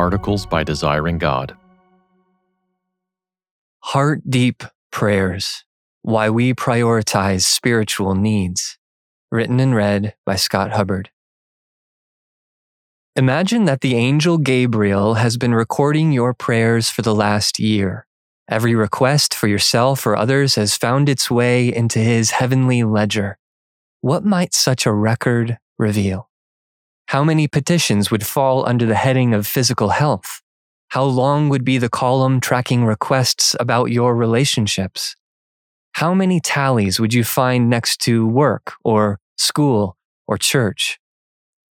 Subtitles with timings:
[0.00, 1.54] Articles by Desiring God.
[3.80, 5.66] Heart Deep Prayers
[6.00, 8.78] Why We Prioritize Spiritual Needs.
[9.30, 11.10] Written and read by Scott Hubbard.
[13.14, 18.06] Imagine that the angel Gabriel has been recording your prayers for the last year.
[18.48, 23.36] Every request for yourself or others has found its way into his heavenly ledger.
[24.00, 26.29] What might such a record reveal?
[27.10, 30.42] How many petitions would fall under the heading of physical health?
[30.90, 35.16] How long would be the column tracking requests about your relationships?
[35.94, 39.96] How many tallies would you find next to work or school
[40.28, 41.00] or church?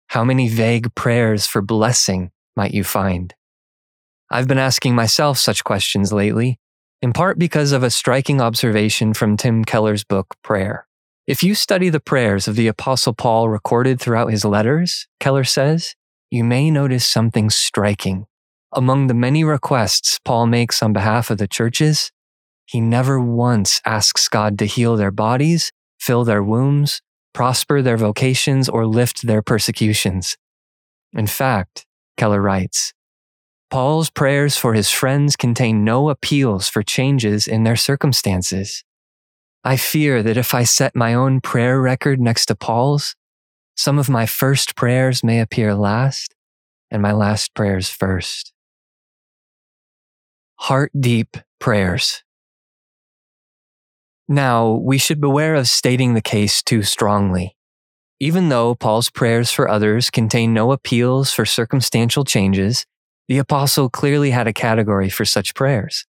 [0.07, 3.35] How many vague prayers for blessing might you find?
[4.31, 6.59] I've been asking myself such questions lately,
[7.03, 10.86] in part because of a striking observation from Tim Keller's book, Prayer.
[11.27, 15.97] If you study the prayers of the Apostle Paul recorded throughout his letters, Keller says,
[16.31, 18.27] you may notice something striking.
[18.73, 22.13] Among the many requests Paul makes on behalf of the churches,
[22.65, 28.69] he never once asks God to heal their bodies, fill their wombs, prosper their vocations,
[28.69, 30.37] or lift their persecutions.
[31.13, 32.93] In fact, Keller writes,
[33.69, 38.85] Paul's prayers for his friends contain no appeals for changes in their circumstances.
[39.67, 43.17] I fear that if I set my own prayer record next to Paul's,
[43.77, 46.37] some of my first prayers may appear last
[46.89, 48.53] and my last prayers first.
[50.61, 52.23] Heart deep prayers.
[54.29, 57.57] Now, we should beware of stating the case too strongly.
[58.21, 62.87] Even though Paul's prayers for others contain no appeals for circumstantial changes,
[63.27, 66.07] the apostle clearly had a category for such prayers.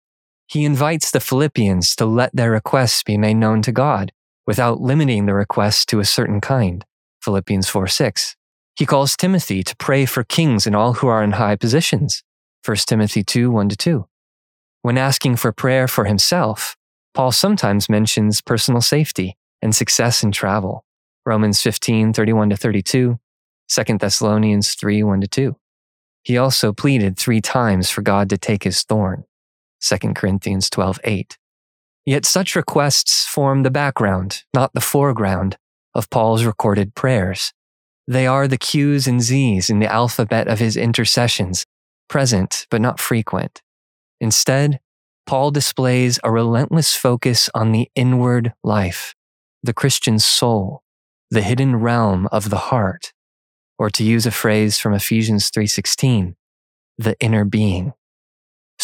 [0.54, 4.12] He invites the Philippians to let their requests be made known to God
[4.46, 6.86] without limiting the requests to a certain kind.
[7.23, 8.36] Philippians 4 6.
[8.76, 12.22] He calls Timothy to pray for kings and all who are in high positions.
[12.64, 14.06] 1 Timothy 2 1 2.
[14.84, 16.78] When asking for prayer for himself,
[17.16, 20.85] Paul sometimes mentions personal safety and success in travel.
[21.25, 23.18] Romans 15 31 32,
[23.70, 25.56] 2 Thessalonians 3 1 2.
[26.22, 29.24] He also pleaded three times for God to take his thorn.
[29.84, 31.38] 2 Corinthians 12 8.
[32.06, 35.58] Yet such requests form the background, not the foreground,
[35.96, 37.54] of Paul's recorded prayers.
[38.08, 41.66] They are the Q's and Z's in the alphabet of his intercessions,
[42.10, 43.62] present but not frequent.
[44.20, 44.80] Instead,
[45.26, 49.16] Paul displays a relentless focus on the inward life,
[49.62, 50.84] the Christian soul,
[51.32, 53.14] the hidden realm of the heart,
[53.80, 56.36] or to use a phrase from Ephesians 3:16,
[56.98, 57.94] the inner being.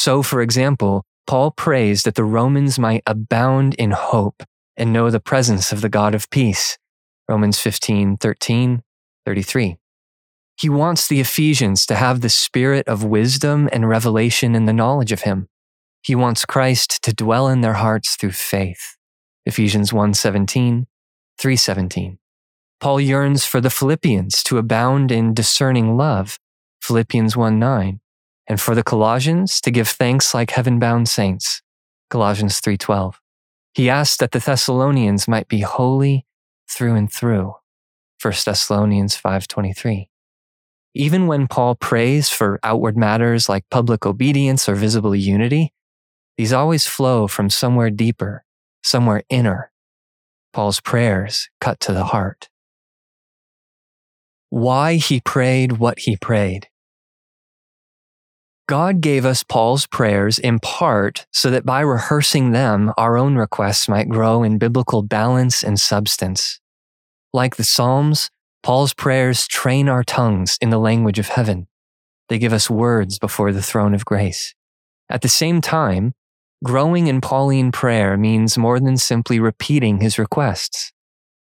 [0.02, 4.44] So, for example, Paul prays that the Romans might abound in hope
[4.78, 6.78] and know the presence of the God of peace.
[7.28, 8.82] Romans 15, 13,
[9.26, 9.76] 33.
[10.56, 15.12] He wants the Ephesians to have the spirit of wisdom and revelation in the knowledge
[15.12, 15.50] of him.
[16.02, 18.96] He wants Christ to dwell in their hearts through faith.
[19.46, 20.88] Ephesians 1, 17,
[21.38, 22.20] 3, 17.
[22.80, 26.40] Paul yearns for the Philippians to abound in discerning love.
[26.82, 28.00] Philippians 1, 9
[28.50, 31.62] and for the Colossians to give thanks like heaven-bound saints.
[32.10, 33.22] Colossians 3:12.
[33.76, 36.26] He asked that the Thessalonians might be holy
[36.68, 37.54] through and through.
[38.20, 40.10] 1 Thessalonians 5:23.
[40.96, 45.72] Even when Paul prays for outward matters like public obedience or visible unity,
[46.36, 48.44] these always flow from somewhere deeper,
[48.84, 49.72] somewhere inner.
[50.52, 52.50] Paul's prayers cut to the heart.
[54.50, 56.70] Why he prayed what he prayed.
[58.70, 63.90] God gave us Paul's prayers in part so that by rehearsing them, our own requests
[63.90, 66.60] might grow in biblical balance and substance.
[67.34, 68.30] Like the Psalms,
[68.62, 71.66] Paul's prayers train our tongues in the language of heaven.
[72.28, 74.54] They give us words before the throne of grace.
[75.10, 76.14] At the same time,
[76.64, 80.94] growing in Pauline prayer means more than simply repeating his requests.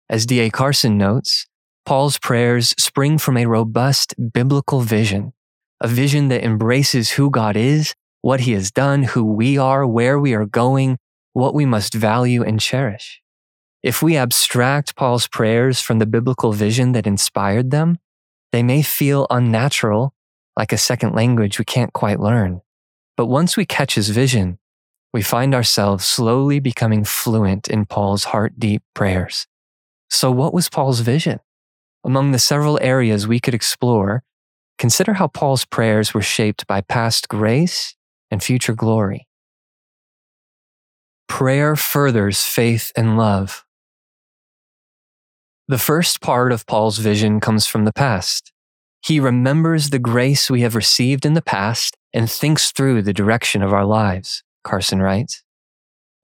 [0.09, 0.49] As D.A.
[0.49, 1.49] Carson notes,
[1.85, 5.33] Paul's prayers spring from a robust biblical vision
[5.81, 10.19] a vision that embraces who God is, what he has done, who we are, where
[10.19, 10.99] we are going,
[11.33, 13.23] what we must value and cherish.
[13.83, 17.99] If we abstract Paul's prayers from the biblical vision that inspired them,
[18.53, 20.13] they may feel unnatural,
[20.57, 22.61] like a second language we can't quite learn.
[23.17, 24.59] But once we catch his vision,
[25.15, 29.47] we find ourselves slowly becoming fluent in Paul's heart deep prayers.
[30.09, 31.41] So, what was Paul's vision?
[32.05, 34.23] Among the several areas we could explore,
[34.81, 37.95] Consider how Paul's prayers were shaped by past grace
[38.31, 39.29] and future glory.
[41.29, 43.67] Prayer furthers faith and love.
[45.69, 48.53] The first part of Paul's vision comes from the past.
[49.05, 53.63] He remembers the grace we have received in the past and thinks through the direction
[53.63, 55.45] of our lives, Carson writes.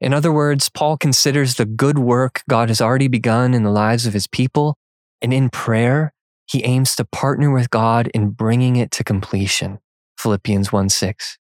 [0.00, 4.06] In other words, Paul considers the good work God has already begun in the lives
[4.06, 4.78] of his people,
[5.20, 6.14] and in prayer,
[6.46, 9.78] he aims to partner with God in bringing it to completion.
[10.18, 11.38] Philippians 1 6.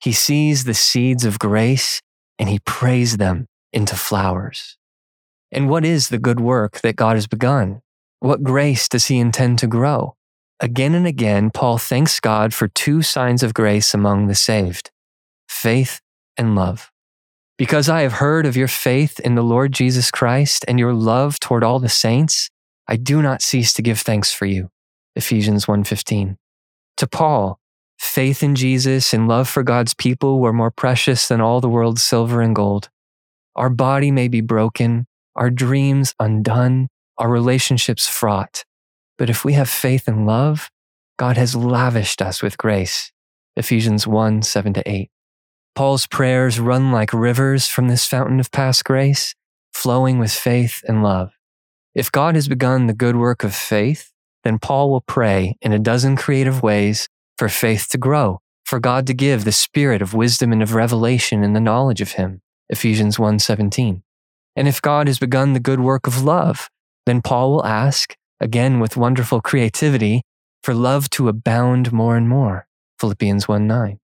[0.00, 2.00] He sees the seeds of grace
[2.38, 4.76] and he prays them into flowers.
[5.50, 7.80] And what is the good work that God has begun?
[8.20, 10.16] What grace does he intend to grow?
[10.60, 14.90] Again and again, Paul thanks God for two signs of grace among the saved
[15.48, 16.00] faith
[16.36, 16.90] and love.
[17.58, 21.40] Because I have heard of your faith in the Lord Jesus Christ and your love
[21.40, 22.50] toward all the saints,
[22.88, 24.70] I do not cease to give thanks for you.
[25.16, 26.36] Ephesians 1:15.
[26.98, 27.58] To Paul,
[27.98, 32.02] faith in Jesus and love for God's people were more precious than all the world's
[32.02, 32.90] silver and gold.
[33.56, 36.88] Our body may be broken, our dreams undone,
[37.18, 38.64] our relationships fraught.
[39.18, 40.70] But if we have faith and love,
[41.18, 43.10] God has lavished us with grace.
[43.56, 45.10] Ephesians 1 7 to 8.
[45.74, 49.34] Paul's prayers run like rivers from this fountain of past grace,
[49.72, 51.35] flowing with faith and love.
[51.96, 54.12] If God has begun the good work of faith,
[54.44, 57.08] then Paul will pray in a dozen creative ways
[57.38, 61.42] for faith to grow, for God to give the spirit of wisdom and of revelation
[61.42, 62.42] in the knowledge of him.
[62.68, 64.02] Ephesians 1:17.
[64.54, 66.68] And if God has begun the good work of love,
[67.06, 70.20] then Paul will ask, again with wonderful creativity,
[70.62, 72.66] for love to abound more and more.
[73.00, 73.98] Philippians 1 9.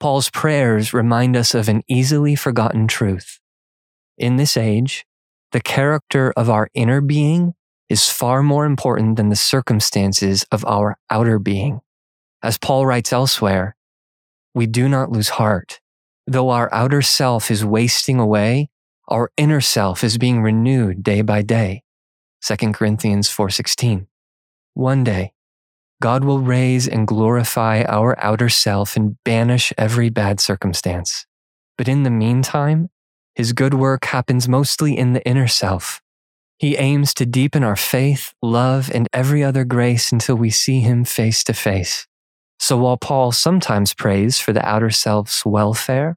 [0.00, 3.40] Paul's prayers remind us of an easily forgotten truth.
[4.18, 5.06] In this age,
[5.52, 7.54] the character of our inner being
[7.88, 11.80] is far more important than the circumstances of our outer being.
[12.42, 13.76] As Paul writes elsewhere,
[14.54, 15.80] we do not lose heart.
[16.26, 18.70] Though our outer self is wasting away,
[19.08, 21.82] our inner self is being renewed day by day.
[22.42, 24.08] 2 Corinthians 4:16.
[24.74, 25.32] One day,
[26.02, 31.26] God will raise and glorify our outer self and banish every bad circumstance.
[31.78, 32.90] But in the meantime,
[33.36, 36.00] his good work happens mostly in the inner self.
[36.58, 41.04] He aims to deepen our faith, love, and every other grace until we see him
[41.04, 42.06] face to face.
[42.58, 46.16] So while Paul sometimes prays for the outer self's welfare,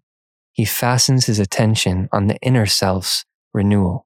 [0.53, 4.05] he fastens his attention on the inner self's renewal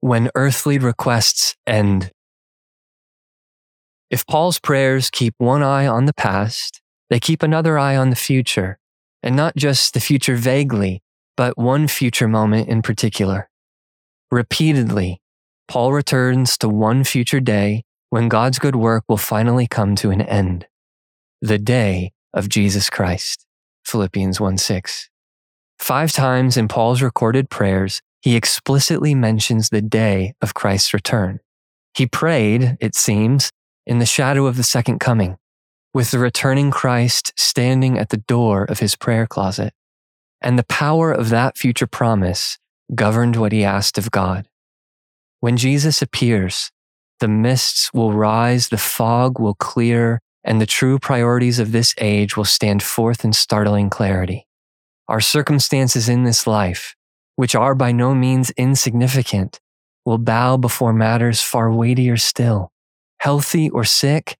[0.00, 2.12] when earthly requests end.
[4.10, 6.80] If Paul's prayers keep one eye on the past,
[7.10, 8.78] they keep another eye on the future,
[9.22, 11.02] and not just the future vaguely,
[11.36, 13.48] but one future moment in particular.
[14.30, 15.20] Repeatedly,
[15.68, 20.22] Paul returns to one future day when God's good work will finally come to an
[20.22, 20.66] end.
[21.40, 23.46] The day of Jesus Christ.
[23.84, 25.10] Philippians 1 6.
[25.78, 31.40] Five times in Paul's recorded prayers, he explicitly mentions the day of Christ's return.
[31.94, 33.50] He prayed, it seems,
[33.86, 35.36] in the shadow of the second coming,
[35.94, 39.72] with the returning Christ standing at the door of his prayer closet.
[40.40, 42.58] And the power of that future promise
[42.94, 44.46] governed what he asked of God.
[45.40, 46.70] When Jesus appears,
[47.20, 52.36] the mists will rise, the fog will clear, and the true priorities of this age
[52.36, 54.46] will stand forth in startling clarity.
[55.08, 56.94] Our circumstances in this life,
[57.36, 59.60] which are by no means insignificant,
[60.04, 62.70] will bow before matters far weightier still.
[63.18, 64.36] Healthy or sick,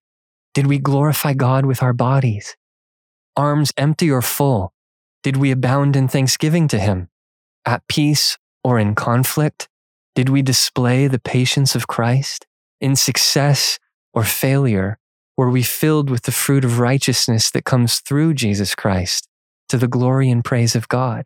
[0.53, 2.55] did we glorify God with our bodies?
[3.35, 4.73] Arms empty or full,
[5.27, 7.09] did we abound in thanksgiving to Him?
[7.65, 9.67] At peace or in conflict,
[10.15, 12.47] did we display the patience of Christ?
[12.79, 13.77] In success
[14.13, 14.99] or failure,
[15.35, 19.27] were we filled with the fruit of righteousness that comes through Jesus Christ
[19.67, 21.25] to the glory and praise of God?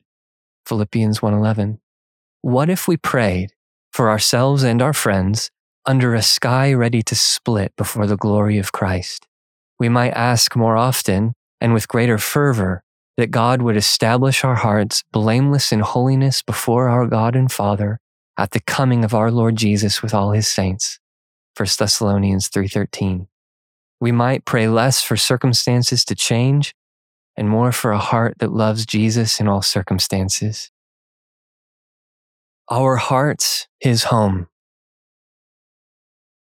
[0.65, 1.77] Philippians 1:11.
[2.41, 3.53] What if we prayed
[3.93, 5.51] for ourselves and our friends
[5.85, 9.27] under a sky ready to split before the glory of Christ?
[9.77, 12.83] We might ask more often and with greater fervor
[13.17, 17.99] that God would establish our hearts blameless in holiness before our God and Father
[18.37, 20.99] at the coming of our Lord Jesus with all his saints.
[21.55, 23.27] 1 Thessalonians 3:13.
[23.99, 26.73] We might pray less for circumstances to change
[27.35, 30.71] and more for a heart that loves Jesus in all circumstances.
[32.69, 34.47] Our hearts, his home.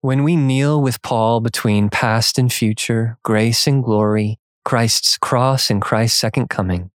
[0.00, 5.80] When we kneel with Paul between past and future, grace and glory, Christ's cross and
[5.82, 6.90] Christ's second coming,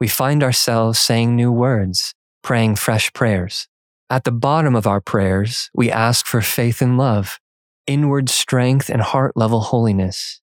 [0.00, 3.68] we find ourselves saying new words, praying fresh prayers.
[4.08, 7.38] At the bottom of our prayers, we ask for faith and love,
[7.86, 10.40] inward strength and heart level holiness.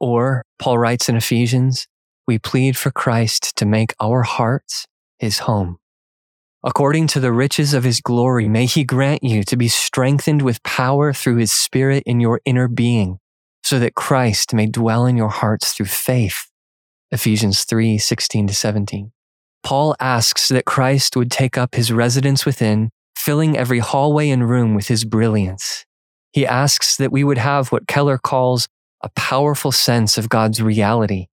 [0.00, 1.86] Or, Paul writes in Ephesians,
[2.26, 4.86] we plead for Christ to make our hearts
[5.18, 5.76] his home.
[6.64, 10.62] According to the riches of his glory, may he grant you to be strengthened with
[10.62, 13.18] power through his Spirit in your inner being,
[13.64, 16.50] so that Christ may dwell in your hearts through faith.
[17.10, 19.12] Ephesians 3 16 to 17.
[19.62, 24.74] Paul asks that Christ would take up his residence within, filling every hallway and room
[24.74, 25.86] with his brilliance.
[26.32, 28.68] He asks that we would have what Keller calls
[29.00, 31.28] a powerful sense of God's reality,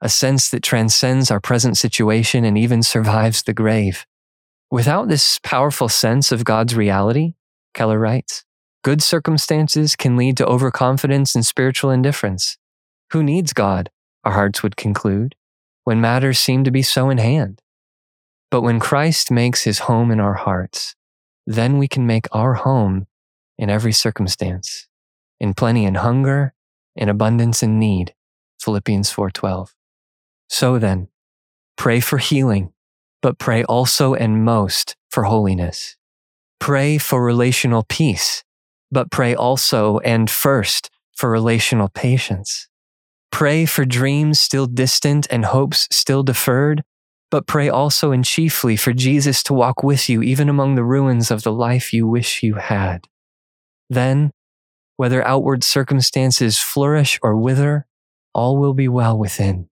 [0.00, 4.06] a sense that transcends our present situation and even survives the grave.
[4.70, 7.34] Without this powerful sense of God's reality,
[7.74, 8.45] Keller writes,
[8.86, 12.56] good circumstances can lead to overconfidence and spiritual indifference.
[13.10, 13.90] Who needs God?
[14.22, 15.34] Our hearts would conclude,
[15.82, 17.60] when matters seem to be so in hand.
[18.48, 20.94] But when Christ makes his home in our hearts,
[21.48, 23.08] then we can make our home
[23.58, 24.86] in every circumstance,
[25.40, 26.54] in plenty and hunger,
[26.94, 28.14] in abundance and need.
[28.60, 29.74] Philippians 4:12.
[30.48, 31.08] So then,
[31.76, 32.72] pray for healing
[33.26, 35.96] but pray also and most for holiness.
[36.60, 38.44] Pray for relational peace,
[38.90, 42.68] but pray also and first for relational patience.
[43.30, 46.82] Pray for dreams still distant and hopes still deferred,
[47.30, 51.30] but pray also and chiefly for Jesus to walk with you even among the ruins
[51.30, 53.06] of the life you wish you had.
[53.90, 54.32] Then,
[54.96, 57.86] whether outward circumstances flourish or wither,
[58.32, 59.68] all will be well within,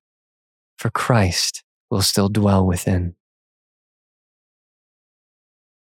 [0.77, 3.15] for Christ will still dwell within.